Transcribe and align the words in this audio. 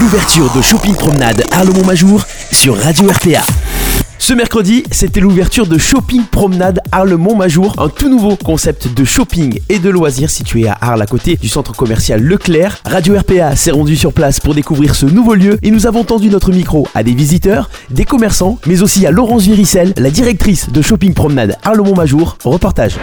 l'ouverture 0.00 0.52
de 0.52 0.60
Shopping 0.60 0.94
Promenade 0.94 1.42
Arlemont-Majour 1.52 2.22
sur 2.52 2.76
Radio 2.76 3.08
RPA. 3.08 3.42
Ce 4.18 4.34
mercredi, 4.34 4.82
c'était 4.90 5.20
l'ouverture 5.20 5.66
de 5.66 5.78
Shopping 5.78 6.22
Promenade 6.24 6.80
Arles-Montmajour, 6.92 7.74
un 7.78 7.88
tout 7.88 8.10
nouveau 8.10 8.36
concept 8.36 8.92
de 8.92 9.04
shopping 9.04 9.58
et 9.68 9.78
de 9.78 9.88
loisirs 9.88 10.28
situé 10.28 10.68
à 10.68 10.76
Arles 10.80 11.00
à 11.00 11.06
côté 11.06 11.36
du 11.36 11.48
centre 11.48 11.74
commercial 11.74 12.20
Leclerc. 12.20 12.80
Radio 12.84 13.16
RPA 13.18 13.56
s'est 13.56 13.70
rendu 13.70 13.96
sur 13.96 14.12
place 14.12 14.38
pour 14.40 14.54
découvrir 14.54 14.94
ce 14.94 15.06
nouveau 15.06 15.34
lieu 15.34 15.58
et 15.62 15.70
nous 15.70 15.86
avons 15.86 16.04
tendu 16.04 16.28
notre 16.28 16.50
micro 16.50 16.86
à 16.94 17.02
des 17.02 17.14
visiteurs, 17.14 17.70
des 17.90 18.04
commerçants, 18.04 18.58
mais 18.66 18.82
aussi 18.82 19.06
à 19.06 19.10
Laurence 19.10 19.44
Viricel, 19.44 19.94
la 19.96 20.10
directrice 20.10 20.70
de 20.70 20.82
Shopping 20.82 21.14
Promenade 21.14 21.56
Arles-Montmajour. 21.62 22.36
Reportage. 22.44 22.98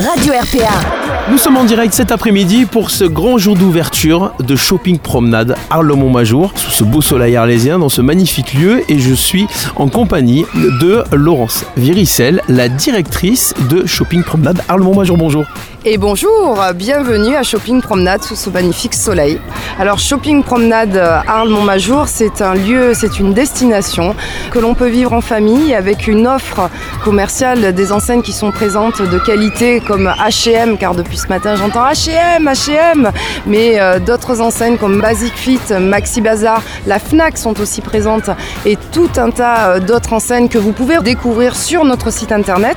Radio 0.00 0.32
RPA. 0.32 1.30
Nous 1.30 1.36
sommes 1.36 1.58
en 1.58 1.64
direct 1.64 1.92
cet 1.92 2.10
après-midi 2.10 2.64
pour 2.64 2.90
ce 2.90 3.04
grand 3.04 3.36
jour 3.36 3.54
d'ouverture 3.54 4.32
de 4.40 4.56
Shopping 4.56 4.98
Promenade 4.98 5.56
Arlemont-Majour, 5.68 6.52
sous 6.56 6.70
ce 6.70 6.84
beau 6.84 7.02
soleil 7.02 7.36
arlésien, 7.36 7.78
dans 7.78 7.90
ce 7.90 8.00
magnifique 8.00 8.54
lieu. 8.54 8.82
Et 8.88 8.98
je 8.98 9.12
suis 9.12 9.46
en 9.76 9.88
compagnie 9.88 10.46
de 10.54 11.04
Laurence 11.12 11.66
Viricel, 11.76 12.40
la 12.48 12.70
directrice 12.70 13.52
de 13.68 13.84
Shopping 13.84 14.22
Promenade 14.22 14.62
Arlemont-Majour. 14.68 15.18
Bonjour. 15.18 15.44
Et 15.86 15.96
bonjour, 15.96 16.62
bienvenue 16.74 17.36
à 17.36 17.42
Shopping 17.42 17.80
Promenade 17.80 18.22
sous 18.22 18.36
ce 18.36 18.50
magnifique 18.50 18.92
soleil. 18.92 19.40
Alors 19.78 19.98
Shopping 19.98 20.42
Promenade 20.42 20.94
Arles-Montmajour, 21.26 22.06
c'est 22.06 22.42
un 22.42 22.52
lieu, 22.52 22.92
c'est 22.92 23.18
une 23.18 23.32
destination 23.32 24.14
que 24.50 24.58
l'on 24.58 24.74
peut 24.74 24.88
vivre 24.88 25.14
en 25.14 25.22
famille 25.22 25.74
avec 25.74 26.06
une 26.06 26.26
offre 26.26 26.68
commerciale 27.02 27.72
des 27.72 27.92
enseignes 27.92 28.20
qui 28.20 28.34
sont 28.34 28.50
présentes 28.50 29.00
de 29.00 29.18
qualité 29.18 29.80
comme 29.80 30.06
H&M, 30.06 30.76
car 30.76 30.94
depuis 30.94 31.16
ce 31.16 31.28
matin 31.28 31.56
j'entends 31.56 31.86
H&M, 31.86 32.44
H&M, 32.46 33.10
mais 33.46 33.80
euh, 33.80 33.98
d'autres 33.98 34.42
enseignes 34.42 34.76
comme 34.76 35.00
Basic 35.00 35.32
Fit, 35.32 35.60
Maxi 35.80 36.20
Bazar, 36.20 36.62
la 36.86 36.98
Fnac 36.98 37.38
sont 37.38 37.58
aussi 37.58 37.80
présentes 37.80 38.28
et 38.66 38.76
tout 38.92 39.08
un 39.16 39.30
tas 39.30 39.70
euh, 39.70 39.80
d'autres 39.80 40.12
enseignes 40.12 40.50
que 40.50 40.58
vous 40.58 40.72
pouvez 40.72 40.98
découvrir 40.98 41.56
sur 41.56 41.86
notre 41.86 42.12
site 42.12 42.32
internet 42.32 42.76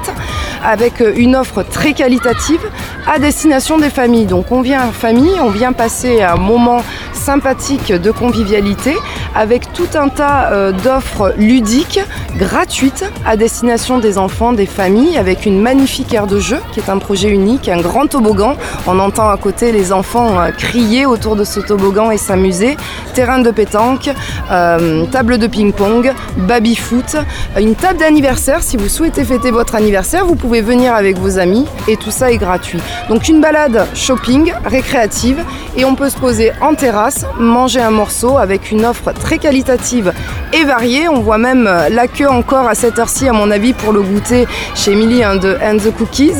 avec 0.63 1.01
euh, 1.01 1.11
une 1.17 1.35
offre 1.35 1.63
très 1.63 1.91
qualitative 1.91 2.61
à 3.07 3.19
destination 3.19 3.77
des 3.77 3.89
familles. 3.89 4.25
Donc 4.25 4.51
on 4.51 4.61
vient 4.61 4.87
en 4.87 4.91
famille, 4.91 5.39
on 5.41 5.49
vient 5.49 5.73
passer 5.73 6.21
un 6.21 6.35
moment 6.35 6.81
sympathique 7.13 7.91
de 7.91 8.11
convivialité 8.11 8.95
avec 9.35 9.71
tout 9.73 9.87
un 9.95 10.09
tas 10.09 10.51
euh, 10.51 10.71
d'offres 10.71 11.33
ludiques, 11.37 11.99
gratuites, 12.37 13.05
à 13.25 13.37
destination 13.37 13.99
des 13.99 14.17
enfants, 14.17 14.53
des 14.53 14.65
familles, 14.65 15.17
avec 15.17 15.45
une 15.45 15.61
magnifique 15.61 16.13
aire 16.13 16.27
de 16.27 16.39
jeu 16.39 16.59
qui 16.71 16.79
est 16.79 16.89
un 16.89 16.97
projet 16.97 17.29
unique, 17.29 17.69
un 17.69 17.81
grand 17.81 18.07
toboggan. 18.07 18.55
On 18.87 18.99
entend 18.99 19.29
à 19.29 19.37
côté 19.37 19.71
les 19.71 19.91
enfants 19.91 20.39
euh, 20.39 20.51
crier 20.51 21.05
autour 21.05 21.35
de 21.35 21.43
ce 21.43 21.59
toboggan 21.59 22.11
et 22.11 22.17
s'amuser. 22.17 22.77
Terrain 23.13 23.39
de 23.39 23.51
pétanque, 23.51 24.09
euh, 24.51 25.05
table 25.05 25.37
de 25.37 25.47
ping-pong, 25.47 26.11
baby-foot, 26.37 27.15
une 27.59 27.75
table 27.75 27.99
d'anniversaire. 27.99 28.61
Si 28.61 28.77
vous 28.77 28.89
souhaitez 28.89 29.23
fêter 29.23 29.51
votre 29.51 29.75
anniversaire, 29.75 30.25
vous 30.25 30.35
pouvez 30.35 30.61
venir 30.61 30.93
avec 30.93 31.17
vos 31.17 31.39
amis 31.39 31.65
et 31.87 31.95
tout 31.95 32.11
ça 32.11 32.31
est 32.31 32.37
gratuit. 32.37 32.82
Donc 33.09 33.27
une 33.27 33.41
balade 33.41 33.87
shopping 33.93 34.53
récréative 34.65 35.43
et 35.75 35.85
on 35.85 35.95
peut 35.95 36.09
se 36.09 36.17
poser 36.17 36.51
en 36.61 36.75
terrasse, 36.75 37.25
manger 37.39 37.81
un 37.81 37.91
morceau 37.91 38.37
avec 38.37 38.71
une 38.71 38.85
offre 38.85 39.11
très 39.13 39.37
qualitative 39.37 40.13
et 40.53 40.63
variée. 40.63 41.09
On 41.09 41.21
voit 41.21 41.37
même 41.37 41.67
euh, 41.67 41.89
la 41.89 42.07
queue 42.07 42.29
encore 42.29 42.67
à 42.67 42.75
cette 42.75 42.99
heure-ci, 42.99 43.27
à 43.27 43.33
mon 43.33 43.49
avis, 43.51 43.73
pour 43.73 43.91
le 43.91 44.01
goûter 44.01 44.47
chez 44.75 44.91
Emily 44.91 45.23
hein, 45.23 45.35
de 45.35 45.57
And 45.63 45.77
the 45.77 45.95
Cookies, 45.95 46.33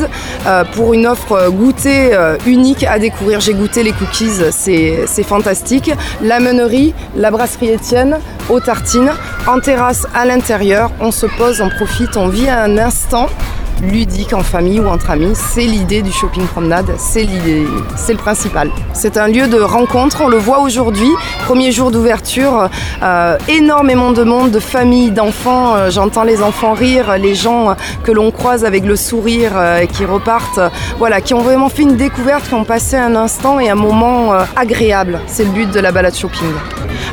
euh, 0.46 0.64
pour 0.74 0.94
une 0.94 1.06
offre 1.06 1.32
euh, 1.32 2.36
unique 2.46 2.84
à 2.84 2.98
découvrir. 2.98 3.40
J'ai 3.40 3.54
goûté 3.54 3.82
les 3.82 3.92
cookies, 3.92 4.30
c'est 4.50 5.22
fantastique. 5.22 5.90
La 6.22 6.40
meunerie, 6.40 6.94
la 7.16 7.30
brasserie 7.30 7.70
Étienne, 7.70 8.18
aux 8.48 8.60
tartines, 8.60 9.12
en 9.46 9.60
terrasse 9.60 10.06
à 10.14 10.24
l'intérieur. 10.24 10.90
On 11.00 11.10
se 11.10 11.26
pose, 11.26 11.60
on 11.60 11.70
profite, 11.70 12.16
on 12.16 12.28
vit 12.28 12.48
un 12.48 12.78
instant 12.78 13.28
ludique 13.82 14.32
en 14.32 14.42
famille 14.42 14.80
ou 14.80 14.88
entre 14.88 15.10
amis. 15.10 15.34
C'est 15.34 15.64
l'idée 15.64 16.02
du 16.02 16.12
shopping 16.12 16.46
promenade, 16.46 16.90
c'est 16.98 17.22
l'idée, 17.22 17.66
c'est 17.96 18.12
le 18.12 18.18
principal. 18.18 18.70
C'est 18.92 19.16
un 19.16 19.28
lieu 19.28 19.46
de 19.46 19.60
rencontre, 19.60 20.22
on 20.22 20.28
le 20.28 20.36
voit 20.36 20.60
aujourd'hui, 20.60 21.10
premier 21.44 21.72
jour 21.72 21.90
d'ouverture, 21.90 22.68
euh, 23.02 23.36
énormément 23.48 24.12
de 24.12 24.22
monde, 24.22 24.50
de 24.50 24.60
familles, 24.60 25.10
d'enfants. 25.10 25.74
Euh, 25.74 25.90
j'entends 25.90 26.24
les 26.24 26.42
enfants 26.42 26.72
rire, 26.72 27.18
les 27.18 27.34
gens 27.34 27.76
que 28.02 28.12
l'on 28.12 28.30
croise 28.30 28.64
avec 28.64 28.84
le 28.84 28.96
sourire 28.96 29.52
euh, 29.54 29.80
et 29.80 29.86
qui 29.86 30.04
repartent, 30.04 30.60
voilà, 30.98 31.20
qui 31.20 31.34
ont 31.34 31.42
vraiment 31.42 31.68
fait 31.68 31.82
une 31.82 31.96
découverte, 31.96 32.48
qui 32.48 32.54
ont 32.54 32.64
passé 32.64 32.96
un 32.96 33.16
instant 33.16 33.60
et 33.60 33.68
un 33.68 33.74
moment 33.74 34.32
agréable. 34.56 35.20
C'est 35.26 35.44
le 35.44 35.50
but 35.50 35.70
de 35.70 35.80
la 35.80 35.92
balade 35.92 36.14
shopping. 36.14 36.52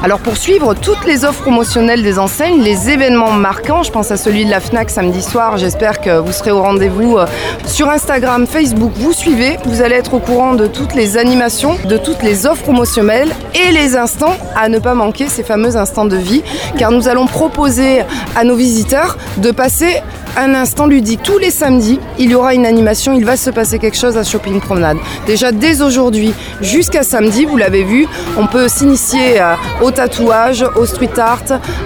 Alors 0.04 0.20
pour 0.20 0.38
suivre 0.38 0.74
toutes 0.74 1.06
les 1.06 1.26
offres 1.26 1.42
promotionnelles 1.42 2.04
des 2.04 2.18
enseignes, 2.18 2.62
les 2.62 2.90
événements 2.90 3.32
marquants, 3.32 3.84
je 3.84 3.92
pense 3.92 4.12
à 4.12 4.18
celui 4.18 4.46
de 4.46 4.50
la 4.50 4.60
FNAC 4.60 4.90
samedi 4.90 5.22
soir, 5.22 5.58
j'espère 5.58 6.02
que 6.02 6.18
vous 6.18 6.32
serez 6.32 6.51
au 6.52 6.62
rendez-vous 6.62 7.18
euh, 7.18 7.26
sur 7.66 7.90
Instagram, 7.90 8.46
Facebook, 8.48 8.92
vous 8.96 9.14
suivez, 9.14 9.58
vous 9.66 9.82
allez 9.82 9.96
être 9.96 10.14
au 10.14 10.20
courant 10.20 10.54
de 10.54 10.68
toutes 10.68 10.94
les 10.94 11.18
animations, 11.18 11.76
de 11.86 11.98
toutes 11.98 12.24
les 12.24 12.46
offres 12.46 12.64
promotionnelles 12.64 13.32
et 13.56 13.72
les 13.72 13.96
instants 13.96 14.36
à 14.56 14.70
ne 14.70 14.80
pas 14.80 14.94
manquer, 14.94 15.28
ces 15.28 15.44
fameux 15.44 15.78
instants 15.78 16.06
de 16.06 16.18
vie, 16.18 16.44
car 16.78 16.92
nous 16.92 17.08
allons 17.08 17.26
proposer 17.26 18.04
à 18.36 18.44
nos 18.44 18.56
visiteurs 18.56 19.18
de 19.38 19.52
passer 19.52 20.02
un 20.38 20.54
instant 20.54 20.88
ludique. 20.88 21.22
Tous 21.24 21.38
les 21.38 21.52
samedis, 21.52 22.00
il 22.18 22.32
y 22.32 22.36
aura 22.36 22.54
une 22.54 22.66
animation, 22.66 23.14
il 23.14 23.26
va 23.26 23.38
se 23.38 23.50
passer 23.50 23.80
quelque 23.80 23.98
chose 23.98 24.18
à 24.18 24.24
Shopping 24.24 24.60
Promenade. 24.60 24.98
Déjà 25.26 25.52
dès 25.52 25.82
aujourd'hui 25.82 26.34
jusqu'à 26.62 27.04
samedi, 27.04 27.46
vous 27.46 27.58
l'avez 27.58 27.84
vu, 27.84 28.08
on 28.38 28.48
peut 28.48 28.68
s'initier 28.68 29.42
euh, 29.42 29.56
au 29.82 29.92
tatouage, 29.92 30.66
au 30.76 30.86
street 30.86 31.18
art, 31.18 31.44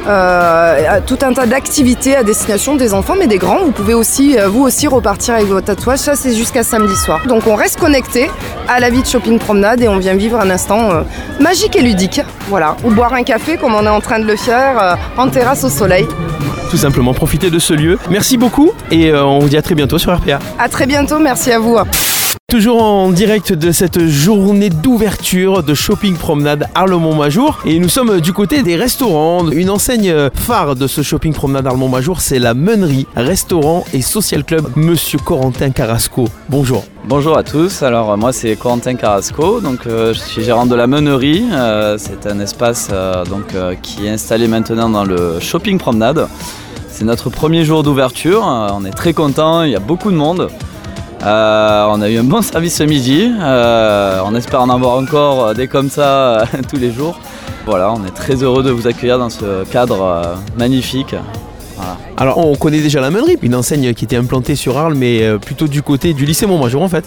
euh, 0.07 0.95
à 0.97 1.01
tout 1.01 1.17
un 1.21 1.33
tas 1.33 1.45
d'activités 1.45 2.15
à 2.15 2.23
destination 2.23 2.75
des 2.75 2.93
enfants 2.93 3.15
mais 3.17 3.27
des 3.27 3.37
grands. 3.37 3.63
Vous 3.63 3.71
pouvez 3.71 3.93
aussi, 3.93 4.37
euh, 4.37 4.47
vous 4.47 4.61
aussi, 4.61 4.87
repartir 4.87 5.35
avec 5.35 5.47
vos 5.47 5.61
tatouages. 5.61 5.99
Ça, 5.99 6.15
c'est 6.15 6.33
jusqu'à 6.33 6.63
samedi 6.63 6.95
soir. 6.95 7.25
Donc 7.27 7.47
on 7.47 7.55
reste 7.55 7.79
connecté 7.79 8.29
à 8.67 8.79
la 8.79 8.89
vie 8.89 9.01
de 9.01 9.07
Shopping 9.07 9.39
Promenade 9.39 9.81
et 9.81 9.87
on 9.87 9.97
vient 9.97 10.15
vivre 10.15 10.39
un 10.39 10.49
instant 10.49 11.03
magique 11.39 11.75
et 11.75 11.81
ludique. 11.81 12.21
Voilà. 12.49 12.75
Ou 12.83 12.91
boire 12.91 13.13
un 13.13 13.23
café 13.23 13.57
comme 13.57 13.73
on 13.73 13.85
est 13.85 13.89
en 13.89 14.01
train 14.01 14.19
de 14.19 14.25
le 14.25 14.35
faire 14.35 14.97
en 15.17 15.29
terrasse 15.29 15.63
au 15.63 15.69
soleil 15.69 16.05
tout 16.69 16.77
simplement 16.77 17.13
profiter 17.13 17.49
de 17.49 17.59
ce 17.59 17.73
lieu. 17.73 17.97
Merci 18.09 18.37
beaucoup 18.37 18.71
et 18.91 19.11
euh, 19.11 19.25
on 19.25 19.39
vous 19.39 19.49
dit 19.49 19.57
à 19.57 19.61
très 19.61 19.75
bientôt 19.75 19.97
sur 19.97 20.15
RPA. 20.15 20.39
À 20.59 20.69
très 20.69 20.85
bientôt, 20.85 21.19
merci 21.19 21.51
à 21.51 21.59
vous. 21.59 21.77
Toujours 22.47 22.83
en 22.83 23.09
direct 23.09 23.53
de 23.53 23.71
cette 23.71 23.99
journée 24.05 24.69
d'ouverture 24.69 25.63
de 25.63 25.73
Shopping 25.73 26.15
Promenade 26.15 26.67
Arlemont-Majour 26.75 27.59
et 27.65 27.79
nous 27.79 27.89
sommes 27.89 28.21
du 28.21 28.33
côté 28.33 28.61
des 28.61 28.75
restaurants. 28.75 29.49
Une 29.49 29.71
enseigne 29.71 30.29
phare 30.31 30.75
de 30.75 30.85
ce 30.85 31.01
Shopping 31.01 31.33
Promenade 31.33 31.65
Arlemont-Majour, 31.65 32.21
c'est 32.21 32.37
la 32.37 32.53
Meunerie, 32.53 33.07
restaurant 33.15 33.83
et 33.93 34.01
social 34.03 34.43
club 34.43 34.69
Monsieur 34.75 35.17
Corentin 35.17 35.71
Carrasco. 35.71 36.25
Bonjour. 36.47 36.85
Bonjour 37.09 37.35
à 37.35 37.41
tous, 37.41 37.81
alors 37.81 38.15
moi 38.15 38.31
c'est 38.31 38.55
Corentin 38.55 38.93
Carrasco, 38.93 39.59
donc 39.59 39.87
euh, 39.87 40.13
je 40.13 40.19
suis 40.19 40.43
gérant 40.43 40.67
de 40.67 40.75
la 40.75 40.85
Meunerie. 40.85 41.45
Euh, 41.51 41.97
c'est 41.97 42.27
un 42.27 42.39
espace 42.39 42.89
donc, 43.27 43.55
qui 43.81 44.05
est 44.05 44.11
installé 44.11 44.47
maintenant 44.47 44.89
dans 44.89 45.03
le 45.03 45.39
Shopping 45.39 45.79
Promenade. 45.79 46.27
C'est 46.89 47.05
notre 47.05 47.31
premier 47.31 47.65
jour 47.65 47.81
d'ouverture, 47.81 48.43
on 48.45 48.85
est 48.85 48.91
très 48.95 49.13
content, 49.13 49.63
il 49.63 49.71
y 49.71 49.75
a 49.75 49.79
beaucoup 49.79 50.11
de 50.11 50.15
monde. 50.15 50.49
Euh, 51.23 51.87
on 51.89 52.01
a 52.01 52.09
eu 52.09 52.17
un 52.17 52.23
bon 52.23 52.41
service 52.41 52.75
ce 52.75 52.83
midi. 52.83 53.31
Euh, 53.39 54.19
on 54.25 54.35
espère 54.35 54.61
en 54.61 54.69
avoir 54.69 54.97
encore 54.97 55.53
des 55.53 55.67
comme 55.67 55.89
ça 55.89 56.41
euh, 56.41 56.45
tous 56.69 56.77
les 56.77 56.91
jours. 56.91 57.19
Voilà, 57.65 57.91
on 57.91 58.05
est 58.05 58.13
très 58.13 58.43
heureux 58.43 58.63
de 58.63 58.71
vous 58.71 58.87
accueillir 58.87 59.17
dans 59.17 59.29
ce 59.29 59.63
cadre 59.65 60.37
magnifique. 60.57 61.15
Alors 62.15 62.37
on 62.37 62.55
connaît 62.55 62.79
déjà 62.79 63.01
la 63.01 63.09
meunerie, 63.09 63.37
une 63.41 63.55
enseigne 63.55 63.93
qui 63.93 64.05
était 64.05 64.15
implantée 64.15 64.55
sur 64.55 64.77
Arles 64.77 64.93
mais 64.93 65.37
plutôt 65.39 65.67
du 65.67 65.81
côté 65.81 66.13
du 66.13 66.25
lycée 66.25 66.45
Montmajour 66.45 66.83
en 66.83 66.89
fait. 66.89 67.05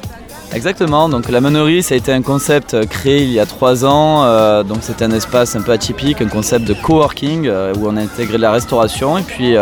Exactement, 0.52 1.08
donc 1.08 1.30
la 1.30 1.40
meunerie 1.40 1.82
ça 1.82 1.94
a 1.94 1.96
été 1.96 2.12
un 2.12 2.22
concept 2.22 2.86
créé 2.88 3.22
il 3.22 3.30
y 3.30 3.38
a 3.38 3.46
trois 3.46 3.84
ans, 3.84 4.24
donc 4.64 4.78
c'est 4.82 5.00
un 5.00 5.12
espace 5.12 5.54
un 5.54 5.62
peu 5.62 5.70
atypique, 5.72 6.20
un 6.20 6.28
concept 6.28 6.66
de 6.66 6.74
coworking 6.74 7.48
où 7.48 7.86
on 7.86 7.96
a 7.96 8.02
intégré 8.02 8.36
la 8.36 8.50
restauration 8.50 9.16
et 9.16 9.22
puis 9.22 9.56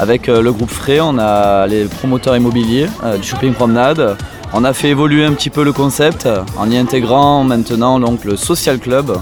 avec 0.00 0.30
euh, 0.30 0.40
le 0.40 0.50
groupe 0.50 0.70
Frey, 0.70 0.98
on 1.00 1.18
a 1.18 1.66
les 1.66 1.84
promoteurs 1.84 2.34
immobiliers 2.34 2.86
euh, 3.04 3.18
du 3.18 3.28
shopping 3.28 3.52
promenade. 3.52 4.16
On 4.54 4.64
a 4.64 4.72
fait 4.72 4.88
évoluer 4.88 5.24
un 5.24 5.34
petit 5.34 5.50
peu 5.50 5.62
le 5.62 5.72
concept 5.72 6.26
en 6.56 6.70
y 6.70 6.78
intégrant 6.78 7.44
maintenant 7.44 7.98
le 7.98 8.36
social 8.36 8.78
club. 8.78 9.18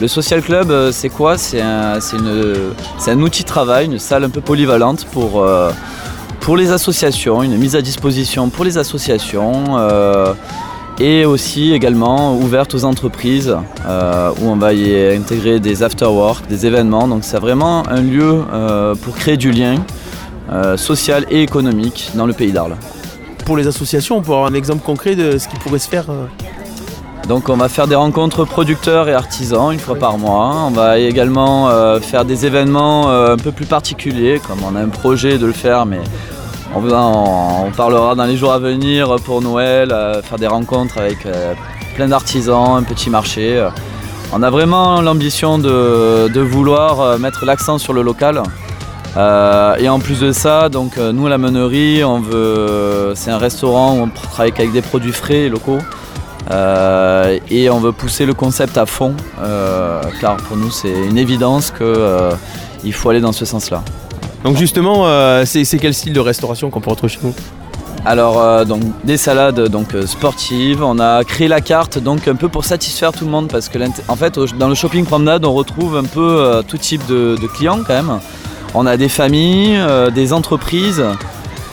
Le 0.00 0.06
social 0.06 0.42
club, 0.42 0.70
euh, 0.70 0.92
c'est 0.92 1.08
quoi? 1.08 1.38
C'est 1.38 1.62
un, 1.62 1.98
outil 3.20 3.42
de 3.42 3.48
travail, 3.48 3.86
une 3.86 3.98
salle 3.98 4.24
un 4.24 4.28
peu 4.28 4.42
polyvalente 4.42 5.06
pour, 5.06 5.44
pour 6.40 6.56
les 6.58 6.70
associations, 6.72 7.42
une 7.42 7.56
mise 7.56 7.74
à 7.74 7.80
disposition 7.80 8.50
pour 8.50 8.66
les 8.66 8.76
associations 8.76 9.78
et 11.00 11.24
aussi 11.24 11.72
également 11.72 12.36
ouverte 12.36 12.74
aux 12.74 12.84
entreprises 12.84 13.56
où 13.86 14.44
on 14.44 14.56
va 14.56 14.74
y 14.74 15.16
intégrer 15.16 15.58
des 15.58 15.82
after-work, 15.82 16.46
des 16.48 16.66
événements. 16.66 17.08
Donc 17.08 17.24
c'est 17.24 17.40
vraiment 17.40 17.82
un 17.88 18.02
lieu 18.02 18.42
pour 19.02 19.16
créer 19.16 19.36
du 19.36 19.50
lien, 19.50 19.76
euh, 20.50 20.76
social 20.76 21.26
et 21.30 21.42
économique 21.42 22.10
dans 22.14 22.26
le 22.26 22.32
pays 22.32 22.52
d'Arles. 22.52 22.76
Pour 23.44 23.56
les 23.56 23.66
associations, 23.66 24.18
on 24.18 24.20
peut 24.20 24.32
avoir 24.32 24.46
un 24.46 24.54
exemple 24.54 24.84
concret 24.84 25.16
de 25.16 25.38
ce 25.38 25.48
qui 25.48 25.56
pourrait 25.56 25.78
se 25.78 25.88
faire 25.88 26.04
euh 26.10 26.26
Donc 27.28 27.48
on 27.48 27.56
va 27.56 27.68
faire 27.68 27.86
des 27.86 27.94
rencontres 27.94 28.44
producteurs 28.44 29.08
et 29.08 29.14
artisans 29.14 29.72
une 29.72 29.78
fois 29.78 29.96
par 29.96 30.18
mois. 30.18 30.64
On 30.66 30.70
va 30.70 30.98
également 30.98 31.68
euh, 31.68 32.00
faire 32.00 32.24
des 32.24 32.46
événements 32.46 33.10
euh, 33.10 33.34
un 33.34 33.36
peu 33.36 33.52
plus 33.52 33.66
particuliers, 33.66 34.40
comme 34.46 34.58
on 34.70 34.76
a 34.76 34.80
un 34.80 34.88
projet 34.88 35.38
de 35.38 35.46
le 35.46 35.52
faire, 35.52 35.86
mais 35.86 36.00
on, 36.74 36.82
on 36.82 37.70
parlera 37.70 38.14
dans 38.14 38.24
les 38.24 38.36
jours 38.36 38.52
à 38.52 38.58
venir 38.58 39.16
pour 39.24 39.42
Noël, 39.42 39.92
euh, 39.92 40.22
faire 40.22 40.38
des 40.38 40.46
rencontres 40.46 40.98
avec 40.98 41.26
plein 41.96 42.08
d'artisans, 42.08 42.76
un 42.76 42.82
petit 42.82 43.10
marché. 43.10 43.66
On 44.32 44.42
a 44.42 44.50
vraiment 44.50 45.00
l'ambition 45.00 45.58
de, 45.58 46.40
vouloir 46.40 47.18
mettre 47.18 47.44
l'accent 47.44 47.78
sur 47.78 47.92
le 47.92 48.02
local. 48.02 48.42
Et 49.18 49.88
en 49.88 49.98
plus 49.98 50.20
de 50.20 50.32
ça, 50.32 50.68
donc 50.68 50.96
nous 50.96 51.26
la 51.26 51.38
meunerie, 51.38 52.04
on 52.04 52.20
veut, 52.20 53.12
c'est 53.14 53.30
un 53.30 53.38
restaurant 53.38 53.96
où 53.96 54.02
on 54.02 54.08
travaille 54.08 54.52
avec 54.56 54.72
des 54.72 54.82
produits 54.82 55.12
frais 55.12 55.42
et 55.42 55.48
locaux. 55.48 55.80
Euh, 56.50 57.38
et 57.50 57.68
on 57.68 57.78
veut 57.78 57.92
pousser 57.92 58.24
le 58.24 58.34
concept 58.34 58.78
à 58.78 58.86
fond, 58.86 59.14
euh, 59.42 60.00
car 60.20 60.36
pour 60.36 60.56
nous 60.56 60.70
c'est 60.70 60.92
une 60.92 61.18
évidence 61.18 61.70
qu'il 61.70 61.86
euh, 61.86 62.32
faut 62.92 63.10
aller 63.10 63.20
dans 63.20 63.32
ce 63.32 63.44
sens-là. 63.44 63.82
Donc 64.44 64.56
justement, 64.56 65.04
c'est 65.44 65.78
quel 65.78 65.92
style 65.92 66.12
de 66.12 66.20
restauration 66.20 66.70
qu'on 66.70 66.80
peut 66.80 66.90
retrouver 66.90 67.12
chez 67.12 67.20
vous? 67.20 67.34
Alors 68.04 68.64
donc 68.64 68.82
des 69.04 69.16
salades 69.16 69.68
donc 69.68 69.88
sportives, 70.06 70.82
on 70.82 71.00
a 71.00 71.24
créé 71.24 71.48
la 71.48 71.60
carte 71.60 71.98
donc 71.98 72.28
un 72.28 72.36
peu 72.36 72.48
pour 72.48 72.64
satisfaire 72.64 73.12
tout 73.12 73.24
le 73.24 73.30
monde 73.30 73.48
parce 73.50 73.68
que 73.68 73.78
en 74.06 74.14
fait 74.14 74.38
dans 74.56 74.68
le 74.68 74.76
shopping 74.76 75.04
promenade 75.04 75.44
on 75.44 75.52
retrouve 75.52 75.96
un 75.96 76.04
peu 76.04 76.62
tout 76.68 76.78
type 76.78 77.04
de, 77.06 77.36
clients 77.52 77.80
quand 77.84 77.94
même. 77.94 78.20
On 78.74 78.86
a 78.86 78.96
des 78.96 79.08
familles, 79.08 79.78
des 80.14 80.32
entreprises, 80.32 81.04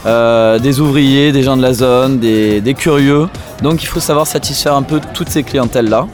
des 0.06 0.80
ouvriers, 0.80 1.32
des 1.32 1.44
gens 1.44 1.58
de 1.58 1.62
la 1.62 1.74
zone, 1.74 2.20
des 2.20 2.76
curieux. 2.78 3.28
Donc 3.62 3.84
il 3.84 3.88
faut 3.88 4.00
savoir 4.00 4.28
satisfaire 4.28 4.76
un 4.76 4.84
peu 4.84 5.00
toutes 5.14 5.30
ces 5.30 5.44
clientèles-là. 5.44 6.08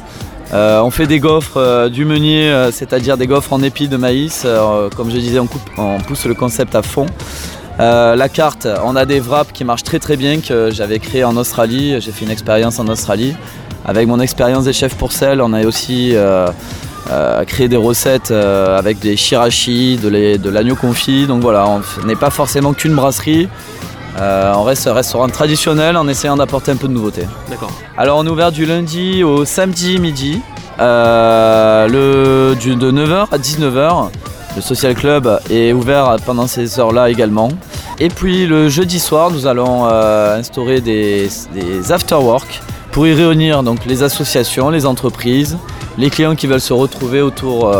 Euh, 0.54 0.82
on 0.82 0.92
fait 0.92 1.08
des 1.08 1.20
gaufres 1.20 1.58
euh, 1.58 1.88
du 1.88 2.04
meunier, 2.04 2.50
euh, 2.50 2.72
c'est-à-dire 2.72 3.18
des 3.18 3.26
gaufres 3.26 3.54
en 3.54 3.64
épis 3.64 3.88
de 3.88 3.96
maïs. 3.96 4.46
comme 4.96 5.10
je 5.10 5.18
disais, 5.18 5.40
on, 5.40 5.48
pousse 6.00 6.26
le 6.26 6.34
concept 6.34 6.76
à 6.76 6.82
fond. 6.82 7.06
la 7.80 8.30
carte, 8.30 8.68
on 8.84 8.96
a 8.96 9.06
des 9.06 9.20
wraps 9.20 9.52
qui 9.54 9.64
marchent 9.64 9.84
très 9.84 10.00
très 10.00 10.18
bien 10.18 10.40
que 10.42 10.70
j'avais 10.72 11.00
créé 11.00 11.24
en 11.24 11.38
Australie. 11.38 12.00
J'ai 12.02 12.12
fait 12.12 12.26
une 12.26 12.32
expérience 12.32 12.80
en 12.80 12.88
Australie. 12.88 13.36
Avec 13.84 14.08
mon 14.08 14.20
expérience 14.20 14.66
des 14.66 14.74
chefs 14.74 14.96
pour 14.96 15.12
sel, 15.12 15.42
on 15.42 15.54
a 15.54 15.66
aussi 15.66 16.14
créé 17.48 17.68
des 17.68 17.78
recettes 17.78 18.32
avec 18.32 19.00
des 19.00 19.18
shirashi, 19.18 19.98
de 19.98 20.50
l'agneau 20.50 20.76
confit. 20.76 21.28
Donc 21.28 21.42
voilà, 21.42 21.68
on 21.68 21.82
n'est 22.06 22.16
pas 22.16 22.30
forcément 22.30 22.74
qu'une 22.74 22.96
brasserie. 22.96 23.50
Euh, 24.20 24.54
on 24.56 24.64
reste 24.64 24.90
restaurant 24.92 25.30
traditionnel 25.30 25.96
en 25.96 26.08
essayant 26.08 26.36
d'apporter 26.36 26.72
un 26.72 26.76
peu 26.76 26.88
de 26.88 26.94
nouveauté. 26.94 27.24
D'accord. 27.50 27.72
Alors 27.98 28.18
on 28.18 28.26
est 28.26 28.30
ouvert 28.30 28.52
du 28.52 28.66
lundi 28.66 29.24
au 29.24 29.46
samedi 29.46 30.00
midi, 30.00 30.42
euh, 30.80 31.88
de 31.88 32.92
9h 32.92 33.28
à 33.32 33.38
19h. 33.38 34.10
Le 34.56 34.62
Social 34.62 34.96
Club 34.96 35.40
est 35.50 35.72
ouvert 35.72 36.18
pendant 36.26 36.46
ces 36.46 36.78
heures-là 36.78 37.10
également. 37.10 37.50
Et 38.00 38.10
puis 38.10 38.48
le 38.48 38.68
jeudi 38.68 39.00
soir, 39.00 39.32
nous 39.32 39.48
allons 39.48 39.86
euh, 39.86 40.40
instaurer 40.40 40.82
des, 40.82 41.30
des 41.54 41.92
after-work 41.92 42.62
pour 42.92 43.08
y 43.08 43.14
réunir 43.14 43.64
donc, 43.64 43.86
les 43.86 44.04
associations, 44.04 44.70
les 44.70 44.86
entreprises, 44.86 45.58
les 45.98 46.10
clients 46.10 46.36
qui 46.36 46.48
veulent 46.48 46.62
se 46.62 46.74
retrouver 46.74 47.22
autour 47.22 47.72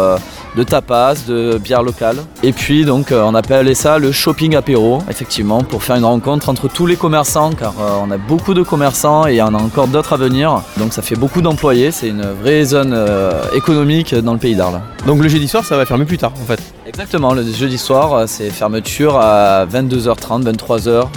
de 0.56 0.64
tapas, 0.64 1.16
de 1.28 1.58
bière 1.58 1.84
locale. 1.84 2.18
Et 2.44 2.52
puis 2.52 2.86
donc 2.86 3.12
euh, 3.12 3.24
on 3.24 3.36
appelle 3.36 3.76
ça 3.76 4.00
le 4.00 4.12
shopping 4.12 4.56
apéro, 4.56 5.02
effectivement, 5.10 5.64
pour 5.64 5.84
faire 5.84 5.96
une 5.96 6.06
rencontre 6.06 6.50
entre 6.50 6.68
tous 6.68 6.86
les 6.86 6.96
commerçants, 6.96 7.52
car 7.52 7.74
euh, 7.80 8.00
on 8.04 8.12
a 8.12 8.18
beaucoup 8.18 8.54
de 8.54 8.64
commerçants 8.64 9.28
et 9.28 9.34
il 9.34 9.38
y 9.38 9.42
en 9.42 9.54
a 9.54 9.58
encore 9.58 9.88
d'autres 9.88 10.14
à 10.14 10.18
venir. 10.18 10.62
Donc 10.78 10.94
ça 10.94 11.02
fait 11.02 11.16
beaucoup 11.16 11.42
d'employés, 11.42 11.92
c'est 11.92 12.10
une 12.10 12.26
vraie 12.42 12.66
zone 12.66 12.94
euh, 12.94 13.32
économique 13.56 14.14
dans 14.16 14.34
le 14.34 14.40
pays 14.40 14.56
d'Arles. 14.56 14.82
Donc 15.06 15.22
le 15.22 15.30
jeudi 15.30 15.48
soir 15.48 15.64
ça 15.64 15.78
va 15.78 15.86
fermer 15.86 16.06
plus 16.06 16.18
tard 16.18 16.34
en 16.42 16.46
fait 16.46 16.60
Exactement, 16.86 17.34
le 17.34 17.44
jeudi 17.44 17.78
soir 17.78 18.24
c'est 18.28 18.50
fermeture 18.50 19.18
à 19.18 19.66
22h30, 19.66 20.44
23h. 20.44 21.08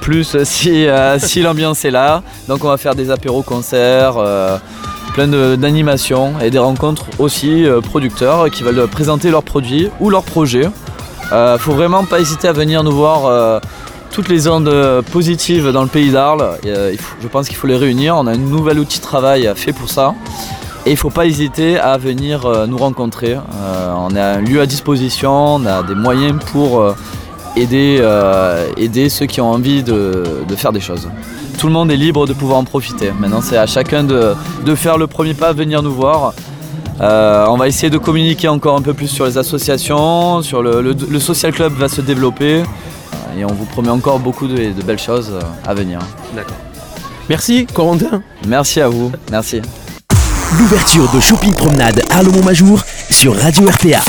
Plus 0.00 0.36
si, 0.44 0.86
si 1.18 1.42
l'ambiance 1.42 1.84
est 1.84 1.90
là. 1.90 2.22
Donc 2.46 2.64
on 2.64 2.68
va 2.68 2.76
faire 2.76 2.94
des 2.94 3.10
apéros 3.10 3.42
concerts 3.42 4.16
plein 5.18 5.56
d'animations 5.56 6.38
et 6.40 6.48
des 6.48 6.60
rencontres 6.60 7.06
aussi 7.18 7.66
euh, 7.66 7.80
producteurs 7.80 8.48
qui 8.50 8.62
veulent 8.62 8.86
présenter 8.86 9.32
leurs 9.32 9.42
produits 9.42 9.90
ou 9.98 10.10
leurs 10.10 10.22
projets. 10.22 10.68
Euh, 11.32 11.58
faut 11.58 11.72
vraiment 11.72 12.04
pas 12.04 12.20
hésiter 12.20 12.46
à 12.46 12.52
venir 12.52 12.84
nous 12.84 12.92
voir 12.92 13.26
euh, 13.26 13.58
toutes 14.12 14.28
les 14.28 14.46
ondes 14.46 14.72
positives 15.10 15.72
dans 15.72 15.82
le 15.82 15.88
pays 15.88 16.12
d'Arles. 16.12 16.58
je 16.62 17.26
pense 17.26 17.48
qu'il 17.48 17.56
faut 17.56 17.66
les 17.66 17.76
réunir. 17.76 18.14
On 18.16 18.28
a 18.28 18.32
un 18.32 18.36
nouvel 18.36 18.78
outil 18.78 18.98
de 18.98 19.02
travail 19.02 19.50
fait 19.56 19.72
pour 19.72 19.90
ça. 19.90 20.14
Et 20.86 20.90
il 20.90 20.92
ne 20.92 20.98
faut 20.98 21.10
pas 21.10 21.26
hésiter 21.26 21.76
à 21.76 21.98
venir 21.98 22.66
nous 22.68 22.78
rencontrer. 22.78 23.36
on 23.36 24.14
a 24.14 24.24
un 24.24 24.40
lieu 24.40 24.60
à 24.60 24.66
disposition, 24.66 25.56
on 25.56 25.66
a 25.66 25.82
des 25.82 25.96
moyens 25.96 26.38
pour 26.52 26.94
aider, 27.56 28.00
aider 28.76 29.08
ceux 29.08 29.26
qui 29.26 29.40
ont 29.40 29.50
envie 29.50 29.82
de 29.82 30.54
faire 30.56 30.72
des 30.72 30.80
choses 30.80 31.08
tout 31.58 31.66
le 31.66 31.72
monde 31.72 31.90
est 31.90 31.96
libre 31.96 32.26
de 32.26 32.32
pouvoir 32.32 32.58
en 32.58 32.64
profiter. 32.64 33.12
Maintenant, 33.18 33.42
c'est 33.42 33.58
à 33.58 33.66
chacun 33.66 34.04
de, 34.04 34.34
faire 34.76 34.96
le 34.96 35.06
premier 35.06 35.34
pas, 35.34 35.52
venir 35.52 35.82
nous 35.82 35.92
voir. 35.92 36.32
Euh, 37.00 37.46
on 37.48 37.56
va 37.56 37.68
essayer 37.68 37.90
de 37.90 37.98
communiquer 37.98 38.48
encore 38.48 38.76
un 38.76 38.82
peu 38.82 38.94
plus 38.94 39.08
sur 39.08 39.26
les 39.26 39.38
associations, 39.38 40.42
sur 40.42 40.62
le, 40.62 41.18
social 41.18 41.52
club 41.52 41.72
va 41.74 41.88
se 41.88 42.00
développer 42.00 42.62
et 43.36 43.44
on 43.44 43.52
vous 43.52 43.66
promet 43.66 43.90
encore 43.90 44.18
beaucoup 44.18 44.46
de, 44.48 44.56
de 44.56 44.82
belles 44.82 44.98
choses 44.98 45.32
à 45.66 45.74
venir. 45.74 46.00
D'accord. 46.34 46.56
Merci 47.28 47.66
Corentin. 47.66 48.22
Merci 48.46 48.80
à 48.80 48.88
vous, 48.88 49.12
merci. 49.30 49.60
L'ouverture 50.58 51.08
de 51.12 51.20
Shopping 51.20 51.52
Promenade 51.54 52.02
Arlemont-Majour 52.10 52.80
sur 53.10 53.36
Radio 53.36 53.68
RPA. 53.68 54.00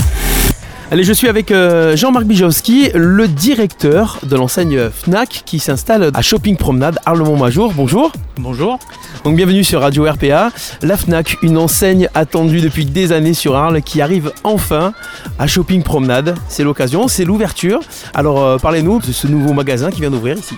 Allez, 0.92 1.04
je 1.04 1.14
suis 1.14 1.28
avec 1.28 1.52
euh, 1.52 1.96
Jean-Marc 1.96 2.26
Bijowski, 2.26 2.90
le 2.96 3.28
directeur 3.28 4.18
de 4.24 4.36
l'enseigne 4.36 4.90
Fnac 4.90 5.44
qui 5.46 5.60
s'installe 5.60 6.10
à 6.16 6.22
Shopping 6.24 6.58
Promenade 6.58 6.98
Arlemont-Majour. 7.06 7.74
Bonjour. 7.76 8.12
Bonjour. 8.38 8.80
Donc 9.24 9.36
bienvenue 9.36 9.64
sur 9.64 9.82
Radio 9.82 10.12
RPA. 10.12 10.50
La 10.82 10.98
Fnac, 10.98 11.38
une 11.44 11.60
enseigne 11.60 12.10
attendue 12.16 12.60
depuis 12.60 12.86
des 12.86 13.12
années 13.12 13.36
sur 13.36 13.56
Arles 13.56 13.84
qui 13.84 14.02
arrive 14.02 14.32
enfin 14.44 14.94
à 15.38 15.46
Shopping 15.46 15.84
Promenade. 15.84 16.34
C'est 16.48 16.64
l'occasion, 16.64 17.08
c'est 17.08 17.24
l'ouverture. 17.24 17.82
Alors 18.16 18.44
euh, 18.44 18.58
parlez-nous 18.58 18.98
de 18.98 19.12
ce 19.12 19.28
nouveau 19.28 19.54
magasin 19.54 19.92
qui 19.92 20.02
vient 20.02 20.10
d'ouvrir 20.10 20.40
ici. 20.40 20.56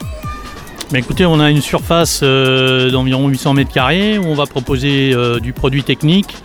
Mais 0.93 0.99
écoutez, 0.99 1.25
on 1.25 1.41
a 1.41 1.49
une 1.51 1.61
surface 1.61 2.21
euh, 2.23 2.89
d'environ 2.89 3.27
800 3.27 3.53
mètres 3.53 3.73
carrés 3.73 4.17
où 4.17 4.27
on 4.27 4.35
va 4.35 4.45
proposer 4.45 5.13
du 5.41 5.51
produit 5.51 5.83
technique, 5.83 6.37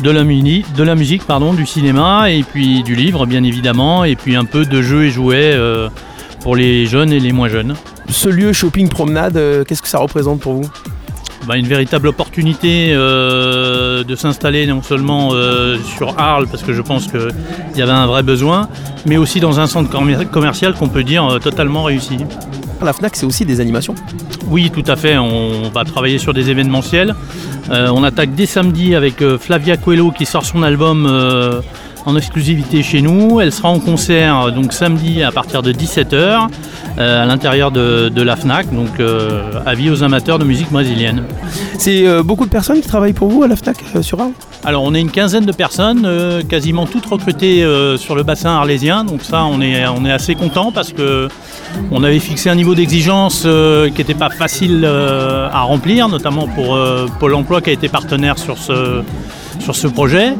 de 0.00 0.10
la, 0.10 0.22
de 0.22 0.82
la 0.82 0.94
musique, 0.94 1.24
pardon, 1.24 1.52
du 1.52 1.66
cinéma 1.66 2.30
et 2.30 2.42
puis 2.42 2.82
du 2.82 2.94
livre 2.94 3.26
bien 3.26 3.42
évidemment 3.42 4.04
et 4.04 4.16
puis 4.16 4.36
un 4.36 4.44
peu 4.44 4.64
de 4.64 4.82
jeux 4.82 5.04
et 5.04 5.10
jouets 5.10 5.52
euh, 5.54 5.88
pour 6.40 6.56
les 6.56 6.86
jeunes 6.86 7.12
et 7.12 7.20
les 7.20 7.32
moins 7.32 7.48
jeunes. 7.48 7.74
Ce 8.08 8.28
lieu 8.28 8.52
shopping 8.52 8.88
promenade, 8.88 9.36
euh, 9.36 9.64
qu'est-ce 9.64 9.82
que 9.82 9.88
ça 9.88 9.98
représente 9.98 10.40
pour 10.40 10.54
vous? 10.54 10.70
Bah, 11.46 11.56
une 11.56 11.66
véritable 11.66 12.08
opportunité 12.08 12.88
euh, 12.90 14.04
de 14.04 14.14
s'installer 14.14 14.66
non 14.66 14.82
seulement 14.82 15.30
sur 15.96 16.18
Arles, 16.18 16.46
parce 16.46 16.62
que 16.62 16.74
je 16.74 16.82
pense 16.82 17.06
qu'il 17.06 17.30
y 17.76 17.82
avait 17.82 17.92
un 17.92 18.06
vrai 18.06 18.22
besoin, 18.22 18.68
mais 19.06 19.16
aussi 19.16 19.40
dans 19.40 19.58
un 19.58 19.66
centre 19.66 19.90
commercial 20.30 20.74
qu'on 20.74 20.88
peut 20.88 21.04
dire 21.04 21.38
totalement 21.42 21.84
réussi. 21.84 22.18
La 22.82 22.92
FNAC, 22.92 23.16
c'est 23.16 23.26
aussi 23.26 23.44
des 23.44 23.60
animations 23.60 23.94
Oui, 24.48 24.70
tout 24.70 24.84
à 24.86 24.94
fait. 24.94 25.18
On 25.18 25.68
va 25.70 25.84
travailler 25.84 26.18
sur 26.18 26.32
des 26.32 26.50
événementiels. 26.50 27.14
Euh, 27.70 27.90
on 27.92 28.04
attaque 28.04 28.34
dès 28.34 28.46
samedi 28.46 28.94
avec 28.94 29.20
euh, 29.20 29.36
Flavia 29.36 29.76
Coelho 29.76 30.10
qui 30.10 30.26
sort 30.26 30.44
son 30.44 30.62
album 30.62 31.06
euh, 31.06 31.60
en 32.06 32.16
exclusivité 32.16 32.82
chez 32.82 33.02
nous. 33.02 33.40
Elle 33.40 33.52
sera 33.52 33.68
en 33.68 33.80
concert 33.80 34.52
donc 34.52 34.72
samedi 34.72 35.22
à 35.22 35.32
partir 35.32 35.62
de 35.62 35.72
17h 35.72 36.48
à 36.98 37.24
l'intérieur 37.26 37.70
de, 37.70 38.22
la 38.22 38.36
FNAC, 38.36 38.74
donc 38.74 38.88
avis 39.66 39.90
aux 39.90 40.02
amateurs 40.02 40.38
de 40.38 40.44
musique 40.44 40.70
brésilienne. 40.70 41.22
C'est 41.78 42.22
beaucoup 42.22 42.44
de 42.44 42.50
personnes 42.50 42.80
qui 42.80 42.88
travaillent 42.88 43.12
pour 43.12 43.28
vous 43.28 43.42
à 43.42 43.48
la 43.48 43.56
FNAC 43.56 43.76
sur 44.02 44.20
Arles? 44.20 44.32
Alors 44.64 44.82
on 44.82 44.94
est 44.94 45.00
une 45.00 45.10
quinzaine 45.10 45.46
de 45.46 45.52
personnes, 45.52 46.06
quasiment 46.48 46.86
toutes 46.86 47.06
recrutées 47.06 47.64
sur 47.96 48.16
le 48.16 48.22
bassin 48.24 48.50
arlésien, 48.50 49.04
donc 49.04 49.22
ça 49.22 49.44
on 49.44 49.60
est, 49.60 49.86
on 49.86 50.04
est 50.04 50.12
assez 50.12 50.34
content 50.34 50.72
parce 50.72 50.92
que 50.92 51.28
on 51.90 52.02
avait 52.02 52.18
fixé 52.18 52.50
un 52.50 52.56
niveau 52.56 52.74
d'exigence 52.74 53.42
qui 53.42 53.98
n'était 53.98 54.14
pas 54.14 54.30
facile 54.30 54.84
à 54.84 55.60
remplir, 55.62 56.08
notamment 56.08 56.48
pour 56.48 56.78
Pôle 57.20 57.34
Emploi 57.34 57.60
qui 57.60 57.70
a 57.70 57.72
été 57.72 57.88
partenaire 57.88 58.38
sur 58.38 58.58
ce, 58.58 59.02
sur 59.68 59.76
ce 59.76 59.88
projet. 59.88 60.32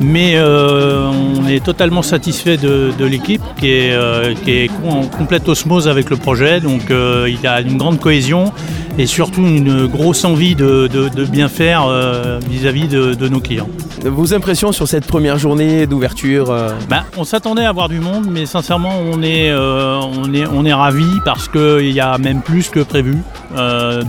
Mais 0.00 0.32
euh, 0.34 1.08
on 1.08 1.48
est 1.48 1.64
totalement 1.64 2.02
satisfait 2.02 2.56
de, 2.58 2.92
l'équipe 3.04 3.42
qui 3.58 3.70
est, 3.70 3.92
euh, 3.92 4.34
qui 4.34 4.50
est 4.50 4.70
en 4.86 5.06
complète 5.06 5.48
osmose 5.48 5.88
avec 5.88 6.10
le 6.10 6.16
projet. 6.16 6.60
Donc 6.60 6.90
euh, 6.90 7.26
il 7.28 7.40
y 7.40 7.46
a 7.46 7.60
une 7.60 7.78
grande 7.78 7.98
cohésion 7.98 8.52
et 8.98 9.06
surtout 9.06 9.46
une 9.46 9.86
grosse 9.86 10.24
envie 10.24 10.54
de, 10.54 10.88
bien 11.26 11.48
faire 11.48 11.86
euh, 11.86 12.38
vis-à-vis 12.48 12.88
de, 12.88 13.28
nos 13.28 13.40
clients. 13.40 13.68
Vos 14.04 14.34
impressions 14.34 14.72
sur 14.72 14.86
cette 14.86 15.06
première 15.06 15.38
journée 15.38 15.86
d'ouverture 15.86 16.54
ben, 16.88 17.04
On 17.16 17.24
s'attendait 17.24 17.64
à 17.64 17.70
avoir 17.70 17.88
du 17.88 18.00
monde, 18.00 18.26
mais 18.30 18.44
sincèrement, 18.44 18.98
on 19.12 19.22
est, 19.22 19.52
on 19.54 20.32
est, 20.34 20.46
on 20.46 20.64
est 20.64 20.74
ravis 20.74 21.20
parce 21.24 21.48
qu'il 21.48 21.90
y 21.90 22.00
a 22.00 22.18
même 22.18 22.42
plus 22.42 22.68
que 22.68 22.80
prévu. 22.80 23.16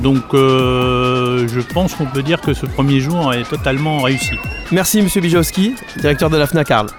donc, 0.03 0.23
je 0.33 1.61
pense 1.73 1.93
qu'on 1.93 2.05
peut 2.05 2.23
dire 2.23 2.41
que 2.41 2.53
ce 2.53 2.65
premier 2.65 2.99
jour 2.99 3.33
est 3.33 3.49
totalement 3.49 4.01
réussi. 4.01 4.35
Merci, 4.71 5.01
monsieur 5.01 5.21
Bijowski, 5.21 5.75
directeur 5.97 6.29
de 6.29 6.37
la 6.37 6.47
FNAC 6.47 6.71
Arles. 6.71 6.89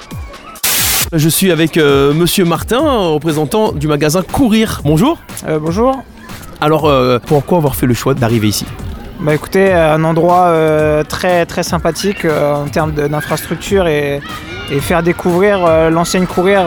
Je 1.12 1.28
suis 1.28 1.52
avec 1.52 1.76
euh, 1.76 2.12
Monsieur 2.12 2.44
Martin, 2.44 2.80
représentant 2.80 3.72
du 3.72 3.86
magasin 3.86 4.22
Courir. 4.22 4.80
Bonjour. 4.84 5.18
Euh, 5.46 5.58
bonjour. 5.60 6.02
Alors, 6.60 6.86
euh, 6.86 7.18
pourquoi 7.24 7.58
avoir 7.58 7.74
fait 7.74 7.86
le 7.86 7.94
choix 7.94 8.14
d'arriver 8.14 8.48
ici 8.48 8.66
bah 9.18 9.34
écoutez, 9.34 9.72
un 9.72 10.04
endroit 10.04 10.52
très 11.08 11.46
très 11.46 11.62
sympathique 11.62 12.26
en 12.26 12.68
termes 12.68 12.92
d'infrastructure 12.92 13.86
et, 13.86 14.20
faire 14.80 15.02
découvrir 15.02 15.90
l'enseigne 15.90 16.26
courir 16.26 16.66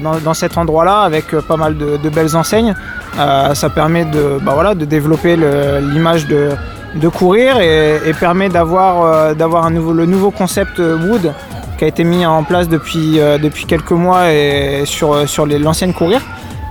dans, 0.00 0.32
cet 0.32 0.56
endroit-là 0.56 1.02
avec 1.02 1.36
pas 1.40 1.58
mal 1.58 1.76
de, 1.76 2.08
belles 2.08 2.36
enseignes. 2.36 2.74
ça 3.18 3.68
permet 3.68 4.06
de, 4.06 4.38
bah 4.40 4.52
voilà, 4.54 4.74
de 4.74 4.86
développer 4.86 5.36
l'image 5.36 6.26
de, 6.26 7.08
courir 7.10 7.60
et, 7.60 8.14
permet 8.18 8.48
d'avoir 8.48 9.34
d'avoir 9.34 9.68
le 9.68 10.06
nouveau 10.06 10.30
concept 10.30 10.78
Wood 10.78 11.34
qui 11.80 11.84
a 11.84 11.88
été 11.88 12.04
mis 12.04 12.26
en 12.26 12.44
place 12.44 12.68
depuis, 12.68 13.18
euh, 13.18 13.38
depuis 13.38 13.64
quelques 13.64 13.92
mois 13.92 14.30
et 14.30 14.82
sur, 14.84 15.14
euh, 15.14 15.24
sur 15.24 15.46
l'ancienne 15.46 15.94
courir. 15.94 16.20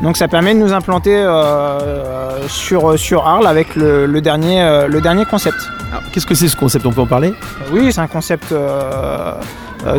Donc 0.02 0.18
ça 0.18 0.28
permet 0.28 0.54
de 0.54 0.60
nous 0.60 0.74
implanter 0.74 1.16
euh, 1.16 2.48
sur, 2.48 2.98
sur 2.98 3.28
Arles 3.28 3.48
avec 3.48 3.76
le, 3.76 4.08
dernier, 4.22 4.86
le 4.88 5.02
dernier 5.02 5.26
concept. 5.26 5.58
Qu'est-ce 6.12 6.26
que 6.26 6.36
c'est 6.36 6.48
ce 6.48 6.56
concept? 6.56 6.86
On 6.86 6.92
peut 6.92 7.02
en 7.02 7.08
parler? 7.08 7.34
Oui, 7.72 7.92
c'est 7.92 8.00
un 8.00 8.08
concept 8.08 8.54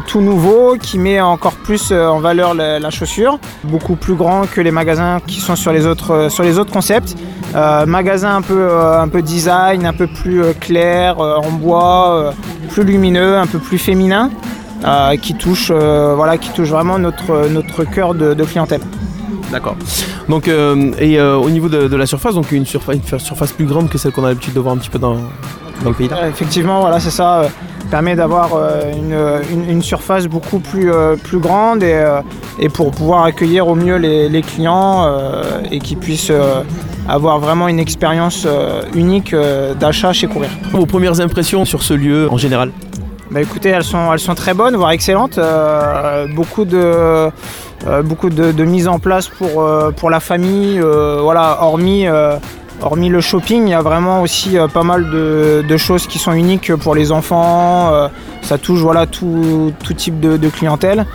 tout 0.07 0.21
nouveau 0.21 0.77
qui 0.81 0.99
met 0.99 1.21
encore 1.21 1.55
plus 1.55 1.93
en 1.93 2.21
valeur 2.21 2.55
la, 2.55 2.91
chaussure, 2.91 3.39
beaucoup 3.65 3.97
plus 3.97 4.15
grand 4.15 4.47
que 4.51 4.61
les 4.61 4.71
magasins 4.71 5.19
qui 5.27 5.41
sont 5.41 5.57
sur 5.57 5.73
les 5.73 5.87
autres, 5.87 6.29
sur 6.31 6.45
les 6.45 6.59
autres 6.59 6.73
concepts. 6.73 7.15
magasin 7.87 8.37
un 8.37 8.43
peu, 8.43 8.71
un 8.73 9.09
peu 9.09 9.21
design, 9.21 9.85
un 9.85 9.93
peu 9.93 10.07
plus 10.07 10.43
clair, 10.61 11.19
en 11.21 11.51
bois, 11.51 12.33
plus 12.71 12.85
lumineux, 12.85 13.37
un 13.37 13.47
peu 13.47 13.59
plus 13.59 13.79
féminin. 13.79 14.31
Euh, 14.85 15.17
qui, 15.17 15.35
touche, 15.35 15.71
euh, 15.71 16.15
voilà, 16.17 16.39
qui 16.39 16.51
touche 16.53 16.69
vraiment 16.69 16.99
notre, 16.99 17.49
notre 17.49 17.85
cœur 17.85 18.15
de, 18.15 18.45
clientèle. 18.45 18.81
D'accord. 19.51 19.77
Donc, 20.29 20.49
euh, 20.49 20.93
et 20.99 21.21
au 21.21 21.51
niveau 21.51 21.69
de, 21.69 21.97
la 21.97 22.07
surface, 22.07 22.35
donc 22.35 22.53
une 22.53 22.67
surface, 22.67 22.99
surface 23.19 23.53
plus 23.53 23.67
grande 23.67 23.89
que 23.89 23.99
celle 23.99 24.13
qu'on 24.13 24.25
a 24.25 24.29
l'habitude 24.29 24.55
de 24.55 24.61
voir 24.61 24.75
un 24.75 24.79
petit 24.79 24.91
peu 24.91 24.99
dans, 24.99 25.17
le 25.85 25.93
pays. 25.93 26.11
Effectivement, 26.29 26.81
voilà, 26.81 27.01
c'est 27.01 27.11
ça. 27.11 27.49
permet 27.91 28.15
d'avoir 28.15 28.51
une, 29.59 29.83
surface 29.83 30.27
beaucoup 30.27 30.59
plus, 30.59 30.91
plus 31.25 31.39
grande 31.39 31.83
et, 31.83 32.05
et, 32.59 32.69
pour 32.69 32.91
pouvoir 32.91 33.25
accueillir 33.25 33.67
au 33.67 33.75
mieux 33.75 33.97
les, 33.97 34.43
clients 34.43 35.11
et 35.71 35.79
qu'ils 35.79 35.99
puissent 35.99 36.33
avoir 37.09 37.41
vraiment 37.41 37.67
une 37.67 37.81
expérience 37.81 38.47
unique 38.95 39.35
d'achat 39.81 40.13
chez 40.13 40.27
Courir. 40.27 40.51
Vos 40.73 40.87
premières 40.87 41.21
impressions 41.21 41.65
sur 41.65 41.83
ce 41.83 41.95
lieu 41.95 42.29
en 42.31 42.37
général? 42.37 42.71
Bah 43.31 43.41
écoutez, 43.41 43.69
elles 43.69 43.85
sont, 43.85 44.13
elles 44.13 44.19
sont 44.19 44.35
très 44.35 44.55
bonnes, 44.55 44.75
voire 44.75 44.91
excellentes. 44.91 45.39
Euh, 45.39 46.27
beaucoup 46.35 46.65
de, 46.65 46.77
euh, 46.77 47.31
beaucoup 48.05 48.31
de, 48.31 48.65
mise 48.65 48.89
en 48.89 48.99
place 48.99 49.29
pour, 49.29 49.63
euh, 49.63 49.91
pour 49.91 50.11
la 50.11 50.21
famille. 50.21 50.81
voilà, 50.81 51.59
hormis, 51.63 52.07
hormis 52.83 53.09
le 53.09 53.21
shopping, 53.21 53.67
il 53.67 53.71
y 53.71 53.75
a 53.75 53.83
vraiment 53.83 54.23
aussi 54.23 54.57
pas 54.73 54.83
mal 54.83 55.11
de, 55.11 55.77
choses 55.77 56.07
qui 56.07 56.19
sont 56.19 56.33
uniques 56.33 56.75
pour 56.77 56.95
les 56.95 57.13
enfants. 57.13 57.93
ça 58.43 58.59
touche 58.59 58.81
voilà, 58.81 59.07
tout, 59.07 59.73
type 59.97 60.21
de, 60.21 60.49
clientèle, 60.49 61.07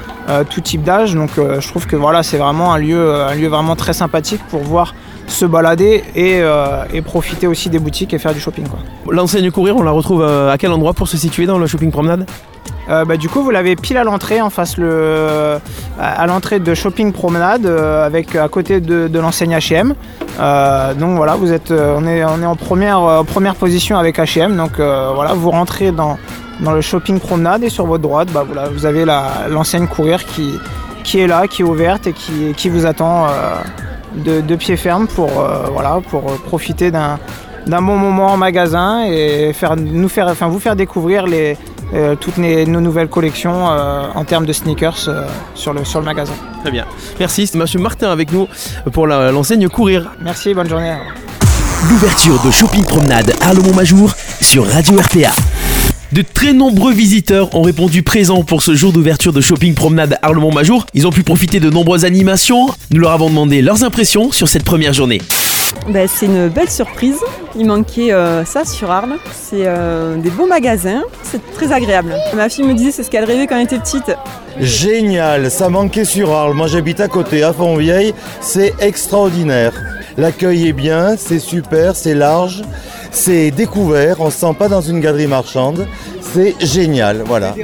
tout 0.49 0.61
type 0.61 0.83
d'âge. 0.83 1.15
Donc 1.15 1.31
je 1.37 1.67
trouve 1.67 1.87
que 1.87 1.95
voilà, 1.95 2.23
c'est 2.23 2.37
vraiment 2.37 2.73
un 2.73 2.77
lieu, 2.77 3.13
un 3.13 3.35
lieu 3.35 3.47
vraiment 3.47 3.75
très 3.75 3.93
sympathique 3.93 4.41
pour 4.49 4.61
voir 4.61 4.93
se 5.27 5.45
balader 5.45 6.03
euh, 6.17 6.83
et, 6.93 7.01
profiter 7.01 7.47
aussi 7.47 7.69
des 7.69 7.79
boutiques 7.79 8.13
et 8.13 8.19
faire 8.19 8.33
du 8.33 8.39
shopping. 8.39 8.65
L'enseigne 9.09 9.51
Courir, 9.51 9.75
on 9.75 9.83
la 9.83 9.91
retrouve 9.91 10.21
euh, 10.21 10.51
à 10.51 10.57
quel 10.57 10.71
endroit 10.71 10.93
pour 10.93 11.07
se 11.07 11.17
situer 11.17 11.45
dans 11.45 11.57
le 11.57 11.67
shopping 11.67 11.91
promenade? 11.91 12.25
Euh, 12.89 13.05
bah, 13.05 13.17
du 13.17 13.29
coup, 13.29 13.41
vous 13.41 13.51
l'avez 13.51 13.75
pile 13.75 13.97
à 13.97 14.03
l'entrée, 14.03 14.41
en 14.41 14.49
face 14.49 14.77
à 14.77 16.27
l'entrée 16.27 16.59
de 16.59 16.73
Shopping 16.73 17.11
Promenade, 17.11 17.65
avec 17.65 18.35
à 18.35 18.47
côté 18.47 18.79
de, 18.79 19.19
l'enseigne 19.19 19.55
H&M. 19.55 19.93
donc 20.99 21.15
voilà, 21.17 21.35
vous 21.35 21.51
êtes, 21.51 21.71
on 21.71 22.05
est, 22.05 22.23
on 22.23 22.41
est 22.41 22.45
en 22.45 22.55
première, 22.55 23.55
position 23.55 23.97
avec 23.97 24.19
H&M. 24.19 24.55
Donc 24.55 24.73
voilà, 24.77 25.33
vous 25.33 25.51
rentrez 25.51 25.91
dans, 25.91 26.17
le 26.61 26.81
Shopping 26.81 27.19
Promenade 27.19 27.63
et 27.63 27.69
sur 27.69 27.85
votre 27.85 28.03
droite, 28.03 28.29
bah, 28.33 28.45
vous 28.71 28.85
avez 28.85 29.05
l'enseigne 29.49 29.87
Courir 29.87 30.23
qui, 30.25 31.19
est 31.19 31.27
là, 31.27 31.47
qui 31.47 31.61
est 31.63 31.65
ouverte 31.65 32.07
et 32.07 32.13
qui, 32.13 32.69
vous 32.69 32.85
attend 32.85 33.27
de, 34.15 34.55
pied 34.55 34.77
ferme 34.77 35.07
pour, 35.07 35.29
euh, 35.39 36.37
profiter 36.45 36.91
d'un 36.91 37.17
bon 37.67 37.97
moment 37.97 38.27
en 38.27 38.37
magasin 38.37 39.05
et 39.05 39.53
nous 39.77 40.09
faire, 40.09 40.33
vous 40.33 40.59
faire 40.59 40.75
découvrir 40.75 41.25
les, 41.25 41.57
euh, 41.93 42.15
toutes 42.15 42.37
nos 42.37 42.81
nouvelles 42.81 43.07
collections 43.07 43.69
euh, 43.69 44.07
en 44.13 44.23
termes 44.25 44.45
de 44.45 44.53
sneakers 44.53 45.09
sur, 45.55 45.73
le, 45.73 45.83
sur 45.85 45.99
le 45.99 46.05
magasin. 46.05 46.33
Très 46.61 46.71
bien. 46.71 46.85
Merci, 47.19 47.47
c'est 47.47 47.57
M. 47.57 47.65
Martin 47.81 48.11
avec 48.11 48.31
nous 48.31 48.47
pour 48.91 49.07
l'enseigne 49.07 49.67
Courir. 49.69 50.11
Merci, 50.21 50.53
bonne 50.53 50.69
journée. 50.69 50.95
L'ouverture 51.89 52.41
de 52.43 52.51
Shopping 52.51 52.83
Promenade 52.83 53.33
Arlemont-Majour 53.41 54.11
sur 54.41 54.65
Radio 54.67 54.99
RPA. 54.99 55.31
De 56.11 56.21
très 56.21 56.53
nombreux 56.53 56.93
visiteurs 56.93 57.53
ont 57.55 57.61
répondu 57.61 58.01
présent 58.01 58.43
pour 58.43 58.61
ce 58.61 58.73
jour 58.73 58.93
d'ouverture 58.93 59.33
de 59.33 59.41
shopping 59.41 59.73
promenade 59.73 60.17
Arlemont-Majour. 60.21 60.85
Ils 60.93 61.05
ont 61.07 61.09
pu 61.09 61.23
profiter 61.23 61.59
de 61.59 61.69
nombreuses 61.69 62.05
animations. 62.05 62.67
Nous 62.91 63.01
leur 63.01 63.11
avons 63.11 63.29
demandé 63.29 63.61
leurs 63.61 63.83
impressions 63.83 64.31
sur 64.31 64.47
cette 64.47 64.63
première 64.63 64.93
journée. 64.93 65.19
Ben, 65.89 66.07
c'est 66.07 66.25
une 66.25 66.49
belle 66.49 66.69
surprise. 66.69 67.19
Il 67.55 67.67
manquait 67.67 68.11
euh, 68.11 68.43
ça 68.43 68.65
sur 68.65 68.91
Arles. 68.91 69.17
C'est 69.33 69.65
euh, 69.65 70.17
des 70.17 70.29
beaux 70.29 70.47
magasins. 70.47 71.03
C'est 71.23 71.41
très 71.53 71.71
agréable. 71.71 72.15
Ma 72.33 72.49
fille 72.49 72.65
me 72.65 72.73
disait 72.73 72.91
c'est 72.91 73.03
ce 73.03 73.11
qu'elle 73.11 73.25
rêvait 73.25 73.47
quand 73.47 73.57
elle 73.57 73.65
était 73.65 73.79
petite. 73.79 74.15
Génial, 74.59 75.51
ça 75.51 75.69
manquait 75.69 76.05
sur 76.05 76.31
Arles. 76.31 76.53
Moi 76.53 76.67
j'habite 76.67 76.99
à 76.99 77.07
côté, 77.07 77.43
à 77.43 77.53
Fontvieille. 77.53 78.13
C'est 78.41 78.73
extraordinaire. 78.79 79.73
L'accueil 80.17 80.69
est 80.69 80.73
bien, 80.73 81.15
c'est 81.17 81.39
super, 81.39 81.95
c'est 81.95 82.15
large. 82.15 82.63
C'est 83.11 83.51
découvert, 83.51 84.19
on 84.19 84.25
ne 84.25 84.29
se 84.29 84.39
sent 84.39 84.55
pas 84.57 84.67
dans 84.67 84.81
une 84.81 84.99
galerie 84.99 85.27
marchande. 85.27 85.87
C'est 86.33 86.55
génial, 86.59 87.23
voilà. 87.25 87.55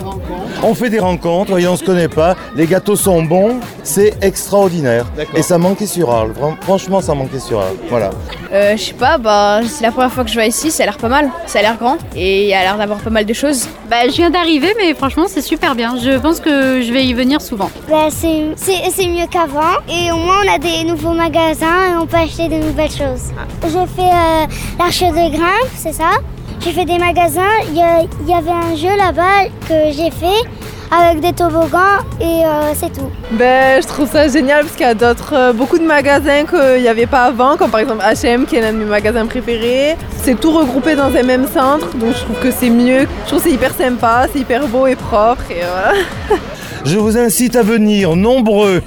On 0.63 0.73
fait 0.73 0.89
des 0.89 0.99
rencontres, 0.99 1.51
on 1.53 1.71
ne 1.71 1.75
se 1.75 1.83
connaît 1.83 2.07
pas, 2.07 2.35
les 2.55 2.67
gâteaux 2.67 2.95
sont 2.95 3.23
bons, 3.23 3.59
c'est 3.83 4.13
extraordinaire. 4.21 5.05
Et 5.35 5.41
ça 5.41 5.57
manquait 5.57 5.87
sur 5.87 6.09
Arles, 6.09 6.33
franchement 6.61 7.01
ça 7.01 7.13
manquait 7.13 7.39
sur 7.39 7.59
Arles, 7.59 7.75
voilà. 7.89 8.11
Euh, 8.53 8.77
je 8.77 8.81
sais 8.81 8.93
pas, 8.93 9.17
bah, 9.17 9.59
c'est 9.67 9.83
la 9.83 9.91
première 9.91 10.11
fois 10.11 10.23
que 10.23 10.29
je 10.29 10.35
vais 10.35 10.47
ici, 10.47 10.71
ça 10.71 10.83
a 10.83 10.85
l'air 10.85 10.97
pas 10.97 11.09
mal, 11.09 11.29
ça 11.47 11.59
a 11.59 11.61
l'air 11.63 11.77
grand 11.77 11.97
et 12.15 12.43
il 12.43 12.49
y 12.49 12.53
a 12.53 12.61
l'air 12.61 12.77
d'avoir 12.77 12.99
pas 12.99 13.09
mal 13.09 13.25
de 13.25 13.33
choses. 13.33 13.67
Bah, 13.89 14.07
je 14.07 14.13
viens 14.13 14.29
d'arriver, 14.29 14.73
mais 14.77 14.93
franchement 14.93 15.25
c'est 15.27 15.41
super 15.41 15.75
bien, 15.75 15.95
je 16.01 16.17
pense 16.17 16.39
que 16.39 16.81
je 16.81 16.93
vais 16.93 17.05
y 17.05 17.13
venir 17.13 17.41
souvent. 17.41 17.69
Bah, 17.89 18.07
c'est 18.11 19.07
mieux 19.07 19.27
qu'avant 19.29 19.79
et 19.89 20.11
au 20.11 20.17
moins 20.17 20.37
on 20.45 20.55
a 20.55 20.59
des 20.59 20.83
nouveaux 20.85 21.13
magasins 21.13 21.93
et 21.93 21.97
on 21.99 22.05
peut 22.05 22.17
acheter 22.17 22.47
de 22.47 22.55
nouvelles 22.55 22.91
choses. 22.91 23.31
J'ai 23.63 23.69
fait 23.69 24.09
euh, 24.09 24.45
l'arche 24.79 25.01
de 25.01 25.31
grimpe, 25.35 25.69
c'est 25.75 25.93
ça? 25.93 26.11
J'ai 26.63 26.71
fait 26.71 26.85
des 26.85 26.99
magasins, 26.99 27.41
il 27.69 27.75
y, 27.75 28.33
avait 28.33 28.51
un 28.51 28.75
jeu 28.75 28.95
là-bas 28.95 29.45
que 29.67 29.91
j'ai 29.91 30.11
fait 30.11 30.47
avec 30.91 31.21
des 31.21 31.33
toboggans 31.33 32.03
et 32.19 32.45
euh, 32.45 32.73
c'est 32.75 32.93
tout. 32.93 33.09
Ben, 33.31 33.81
je 33.81 33.87
trouve 33.87 34.07
ça 34.09 34.27
génial 34.27 34.63
parce 34.63 34.75
qu'il 34.75 34.85
y 34.85 34.89
a 34.89 34.93
d'autres, 34.93 35.33
euh, 35.33 35.53
beaucoup 35.53 35.79
de 35.79 35.85
magasins 35.85 36.45
qu'il 36.45 36.81
n'y 36.81 36.87
avait 36.87 37.07
pas 37.07 37.23
avant, 37.23 37.57
comme 37.57 37.71
par 37.71 37.79
exemple 37.79 38.03
H&M 38.03 38.45
qui 38.45 38.57
est 38.57 38.61
l'un 38.61 38.73
de 38.73 38.77
mes 38.77 38.85
magasins 38.85 39.25
préférés. 39.25 39.95
C'est 40.21 40.39
tout 40.39 40.51
regroupé 40.51 40.95
dans 40.95 41.15
un 41.15 41.23
même 41.23 41.47
centre, 41.47 41.95
donc 41.95 42.13
je 42.13 42.23
trouve 42.23 42.39
que 42.39 42.51
c'est 42.51 42.69
mieux. 42.69 43.07
Je 43.23 43.27
trouve 43.27 43.39
que 43.41 43.49
c'est 43.49 43.55
hyper 43.55 43.73
sympa, 43.73 44.27
c'est 44.31 44.39
hyper 44.39 44.67
beau 44.67 44.85
et 44.85 44.95
propre 44.95 45.43
et 45.49 45.61
voilà. 45.61 46.39
Je 46.85 46.97
vous 46.97 47.15
incite 47.15 47.55
à 47.55 47.61
venir 47.61 48.15
nombreux 48.15 48.81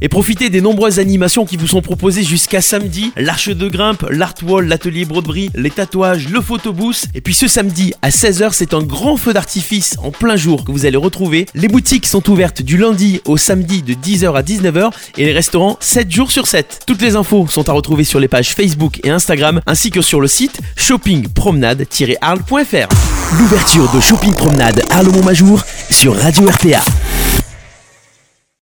et 0.00 0.08
profitez 0.08 0.50
des 0.50 0.60
nombreuses 0.60 0.98
animations 0.98 1.44
qui 1.44 1.56
vous 1.56 1.66
sont 1.66 1.82
proposées 1.82 2.22
jusqu'à 2.22 2.60
samedi. 2.60 3.12
L'arche 3.16 3.48
de 3.48 3.68
grimpe, 3.68 4.06
l'art 4.10 4.34
wall, 4.46 4.66
l'atelier 4.66 5.04
broderie, 5.04 5.50
les 5.54 5.70
tatouages, 5.70 6.28
le 6.28 6.40
photobooth. 6.40 7.06
Et 7.14 7.20
puis 7.20 7.34
ce 7.34 7.48
samedi 7.48 7.92
à 8.02 8.10
16h, 8.10 8.50
c'est 8.52 8.74
un 8.74 8.82
grand 8.82 9.16
feu 9.16 9.32
d'artifice 9.32 9.96
en 10.02 10.10
plein 10.10 10.36
jour 10.36 10.64
que 10.64 10.72
vous 10.72 10.86
allez 10.86 10.96
retrouver. 10.96 11.46
Les 11.54 11.68
boutiques 11.68 12.06
sont 12.06 12.28
ouvertes 12.30 12.62
du 12.62 12.76
lundi 12.76 13.20
au 13.26 13.36
samedi 13.36 13.82
de 13.82 13.94
10h 13.94 14.34
à 14.34 14.42
19h 14.42 14.90
et 15.16 15.24
les 15.24 15.32
restaurants 15.32 15.76
7 15.80 16.10
jours 16.10 16.30
sur 16.30 16.46
7. 16.46 16.80
Toutes 16.86 17.02
les 17.02 17.16
infos 17.16 17.46
sont 17.48 17.68
à 17.68 17.72
retrouver 17.72 18.04
sur 18.04 18.20
les 18.20 18.28
pages 18.28 18.54
Facebook 18.54 19.00
et 19.04 19.10
Instagram 19.10 19.60
ainsi 19.66 19.90
que 19.90 20.02
sur 20.02 20.20
le 20.20 20.28
site 20.28 20.60
shoppingpromenade-arles.fr. 20.76 22.88
L'ouverture 23.38 23.90
de 23.92 24.00
Shopping 24.00 24.34
Promenade 24.34 24.82
Arles-Montmajour 24.90 25.62
sur 25.90 26.16
Radio 26.16 26.48
RPA. 26.48 26.82